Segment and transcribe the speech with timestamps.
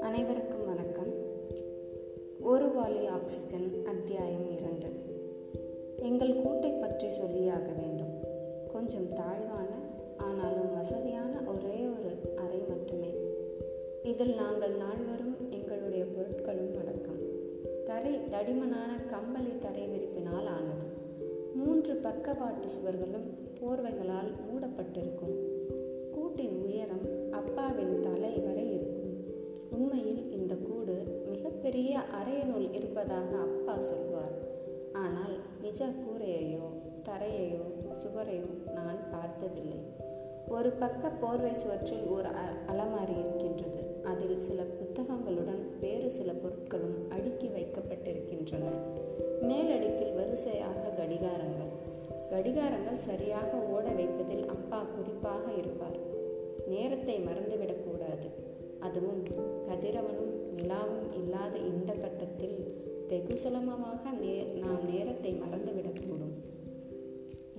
[0.00, 1.12] அனைவருக்கும் வணக்கம்.
[2.40, 4.86] ஒரு வாலி ஆக்சிஜன் அத்தியாயம் இரண்டு.
[5.96, 8.18] எங்கள் கூட்டை பற்றி சொல்லியாக வேண்டும்.
[8.72, 9.68] கொஞ்சம் தாழ்வான
[10.16, 13.14] ஆனாலும் வசதியான ஒரே ஒரு அறை மட்டுமே.
[14.02, 17.20] இதில் நாங்கள் நால்வரும் எங்களுடைய பொருட்களும் அடக்கம்.
[17.84, 20.86] தரை தடிமனான கம்பளி தரை விரிப்பினால் ஆனது.
[21.54, 25.36] மூன்று பக்கவாட்டு சுவர்களும் போர்வைகளால் மூடப்பட்டிருக்கும்.
[26.10, 29.14] கூட்டின் உயரம் அப்பாவின் தலை வரை இருக்கும்.
[29.70, 34.36] உண்மையில் இந்த கூடு மிகப்பெரிய அறையனுள் இருப்பதாக அப்பா சொல்வார்.
[34.92, 36.66] ஆனால் நிஜ கூரையையோ
[37.08, 37.64] தரையையோ
[38.00, 39.82] சுவரையோ நான் பார்த்ததில்லை.
[40.48, 42.28] ஒரு பக்க போர்வை சுவற்றில் ஒரு
[42.66, 43.80] அலமாரி இருக்கின்றது.
[44.02, 48.64] அதில் சில புத்தகங்களுடன் வேறு சில பொருட்களும் அடுக்கி வைக்கப்பட்டிருக்கின்றன.
[49.42, 51.72] மேலடுக்கில் வரிசையாக கடிகாரங்கள்.
[52.32, 55.98] கடிகாரங்கள் சரியாக ஓட வைப்பதில் அப்பா குறிப்பாக இருப்பார்.
[56.72, 58.28] நேரத்தை மறந்துவிடக்கூடாது
[58.86, 59.22] அதுவும்
[59.68, 62.56] கதிரவனும் நிலாவும் இல்லாத இந்த கட்டத்தில்
[63.10, 66.36] வெகு சுலபமாக நே நாம் நேரத்தை மறந்துவிடக்கூடும்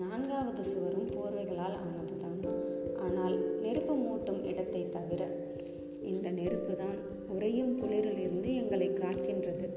[0.02, 2.40] நான்காவது சுவரும் போர்வைகளால் ஆனதுதான்.
[3.06, 5.22] ஆனால் நெருப்பு மூட்டும் இடத்தை தவிர
[6.12, 6.98] இந்த நெருப்பு தான்
[7.36, 9.68] உறையும் குளிரிலிருந்து எங்களை காக்கின்றது.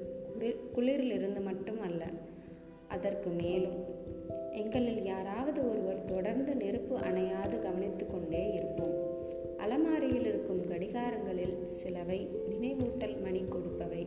[0.76, 2.04] குளிரிலிருந்து மட்டும் அல்ல
[2.94, 3.78] அதற்கு மேலும்
[4.52, 8.94] எங்களில் யாராவது ஒருவர் தொடர்ந்து நெருப்பு அணையாது கவனித்து கொண்டே இருப்போம்.
[9.58, 14.02] அலமாரியில் இருக்கும் கடிகாரங்களில் சிலவை நினைவூட்டல் மணி கொடுப்பவை.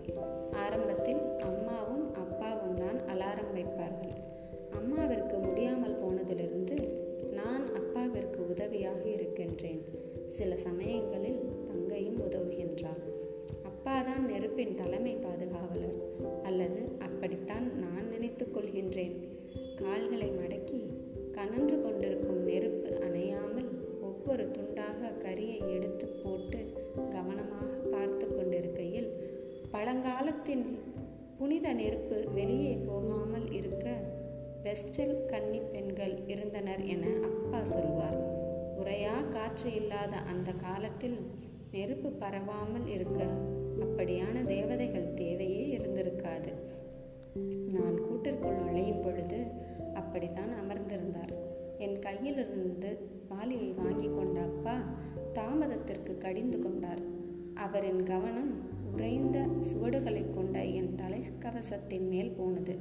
[0.52, 4.16] ஆரம்பத்தில் அம்மாவும் அப்பாவும் தான் அலாரம் வைப்பார்கள்.
[4.72, 6.78] அம்மாவிற்கு முடியாமல் போனதிலிருந்து
[7.34, 9.82] நான் அப்பாவிற்கு உதவியாக இருக்கின்றேன்.
[10.28, 13.04] சில சமயங்களில் தங்கையும் உதவுகின்றாள்
[13.70, 15.98] அப்பாதான் நெருப்பின் தலைமை பாதுகாவலர்.
[16.44, 19.16] அல்லது அப்படித்தான் நான் நினைத்து கொள்கின்றேன்.
[19.82, 20.80] கால்களை மடக்கி
[21.32, 23.68] கனன்று கொண்டிருக்கும் நெருப்பு அணையாமல்
[24.02, 26.60] ஒவ்வொரு துண்டாக கரியை எடுத்து போட்டு
[27.10, 29.10] கவனமாக பார்த்து கொண்டிருக்கையில்
[29.72, 30.66] பழங்காலத்தின்
[31.38, 33.88] புனித நெருப்பு வெளியே போகாமல் இருக்க
[34.64, 38.18] வெஸ்டல் கன்னி பெண்கள் இருந்தனர் என அப்பா சொல்வார்.
[38.80, 41.18] உரையா காற்று இல்லாத அந்த காலத்தில்
[41.72, 43.22] நெருப்பு பரவாமல் இருக்க
[43.80, 46.52] அப்படியான தேவதைகள் தேவையே இருந்திருக்காது.
[47.76, 49.40] நான் கூட்டிற்குள் நுழையும் பொழுது
[49.94, 51.34] அப்படித்தான் அமர்ந்திருந்தார்.
[51.78, 52.92] என் கையிலிருந்து
[53.30, 54.76] மாலையை வாங்கி கொண்ட அப்பா
[55.34, 57.02] தாமதத்திற்கு கடிந்து கொண்டார்.
[57.54, 58.52] அவரின் கவனம்
[58.94, 62.76] உறைந்த சுவடுகளை கொண்ட என் தலைக்கவசத்தின் மேல் போனது.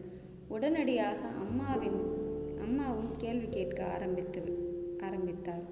[0.48, 2.00] உடனடியாக அம்மாவின்
[2.60, 4.42] அம்மாவும் கேள்வி கேட்க ஆரம்பித்து
[5.00, 5.64] ஆரம்பித்தார்.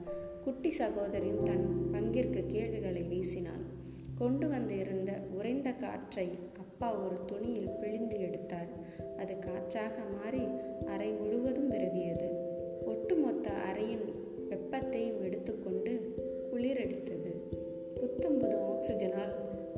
[0.44, 3.64] குட்டி சகோதரியும் தன் பங்கிற்கு கேள்விகளை வீசினாள்.
[4.18, 8.68] கொண்டு வந்திருந்த உறைந்த காற்றை அப்பா ஒரு துணியில் பிழிந்து எடுத்தார்.
[9.16, 10.44] அது காற்றாக மாறி
[10.86, 12.28] அறை முழுவதும் விரவியது.
[12.86, 14.12] ஒட்டுமொத்த அறையின்
[14.50, 16.16] வெப்பத்தையும் எடுத்துக்கொண்டு
[16.52, 17.32] குளிரடித்தது.
[17.94, 19.34] புத்தம்புது ஆக்சிஜனால்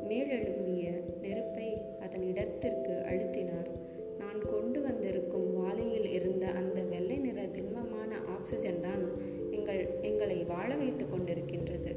[0.08, 3.70] மேலெழும்பிய நெருப்பை அதன் இடத்திற்கு அழுத்தினார்.
[4.18, 9.04] நான் கொண்டு வந்திருக்கும் வாளியில் இருந்த அந்த வெள்ளை நிற திண்மமான ஆக்சிஜன் தான்
[9.50, 11.95] எங்கள் எங்களை வாழ வைத்து கொண்டிருக்கின்றது.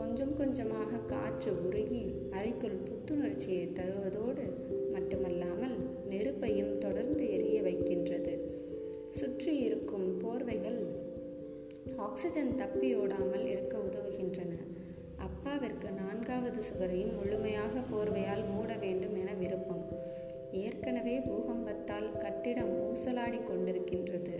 [0.00, 4.44] கொஞ்சம் கொஞ்சமாக காற்று உருகி அறைக்குள் புத்துணர்ச்சியை தருவதோடு
[4.92, 5.74] மட்டுமல்லாமல்
[6.10, 8.32] நெருப்பையும் தொடர்ந்து எரிய வைக்கின்றது.
[9.10, 10.78] சுற்றி இருக்கும் போர்வைகள்
[11.96, 14.54] ஆக்சிஜன் தப்பியோடாமல் இருக்க உதவுகின்றன.
[15.16, 19.84] அப்பாவிற்கு நான்காவது சுவரையும் முழுமையாக போர்வையால் மூட வேண்டும் என விருப்பம்.
[20.52, 24.36] ஏற்கனவே பூகம்பத்தால் கட்டிடம் ஊசலாடி கொண்டிருக்கின்றது.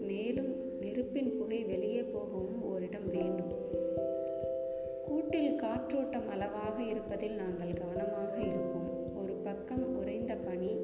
[0.00, 3.54] மேலும் நெருப்பின் புகை வெளியே போகவும் ஓரிடம் வேண்டும்.
[5.10, 9.16] கூட்டில் காற்றோட்டம் அளவாக இருப்பதில் நாங்கள் கவனமாக இருப்போம்.
[9.16, 10.76] ஒரு பக்கம் உறைந்த பனி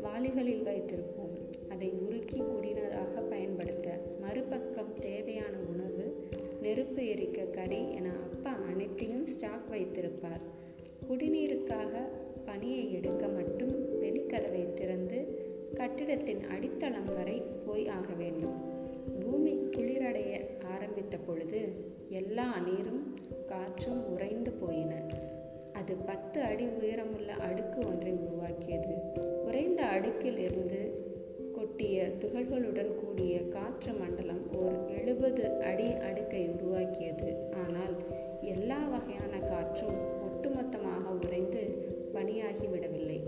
[0.00, 1.34] வாளிகளில் வைத்திருப்போம்.
[1.68, 6.28] அதை உருக்கி குடிநீராக பயன்படுத்த மறுபக்கம் தேவையான உணவு
[6.62, 10.44] நெருப்பு எரிக்க கறி என அப்பா அனைத்தையும் ஸ்டாக் வைத்திருப்பார்.
[11.10, 11.92] குடிநீருக்காக
[12.46, 15.44] பனியை எடுக்க மட்டும் வெளிக்கதவை திறந்து
[15.74, 18.77] கட்டிடத்தின் அடித்தளம் வரை போய் ஆக வேண்டும்.
[19.30, 20.32] பூமி குளிரடைய
[20.64, 21.60] ஆரம்பித்த பொழுது
[22.08, 23.14] எல்லா நீரும்
[23.46, 24.92] காற்றும் உறைந்து போயின.
[25.72, 28.94] அது பத்து அடி உயரமுள்ள அடுக்கு ஒன்றை உருவாக்கியது.
[29.44, 30.80] உறைந்த அடுக்கில் இருந்து
[31.52, 37.50] கொட்டிய துகள்களுடன் கூடிய காற்று மண்டலம் ஓர் எழுபது அடி அடுக்கை உருவாக்கியது.
[37.52, 37.94] ஆனால்
[38.40, 41.62] எல்லா வகையான காற்றும் ஒட்டுமொத்தமாக உறைந்து
[42.14, 43.20] பனியாகிவிடவில்லை.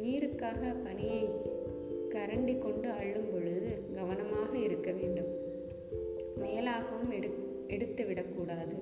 [0.00, 1.24] நீருக்காக பனியை
[2.14, 5.38] கரண்டி கொண்டு அள்ளும் பொழுது கவனமாக இருக்க வேண்டும்.
[6.42, 7.30] மேலாகவும் எடு
[7.66, 8.76] எடுத்து விடக்கூடாது.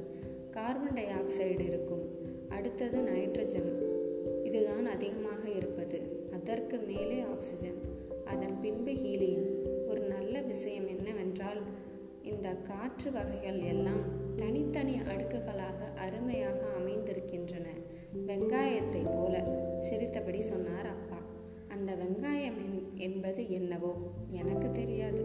[0.51, 2.09] கார்பன் டை ஆக்சைடு இருக்கும்.
[2.49, 3.73] அடுத்தது நைட்ரஜன்.
[4.45, 6.27] இதுதான் அதிகமாக இருப்பது.
[6.33, 7.79] அதற்கு மேலே ஆக்சிஜன்.
[8.25, 9.49] அதன் பின்பு ஹீலியம்.
[9.89, 11.61] ஒரு நல்ல விஷயம் என்னவென்றால்
[12.23, 14.01] இந்த காற்று வகைகள் எல்லாம்
[14.37, 17.67] தனித்தனி அடுக்குகளாக அருமையாக அமைந்திருக்கின்றன.
[18.27, 19.45] வெங்காயத்தை போல
[19.81, 21.17] சிரித்தபடி சொன்னார் அப்பா.
[21.69, 23.97] அந்த வெங்காயம் என்பது என்னவோ?
[24.31, 25.23] எனக்கு தெரியாது.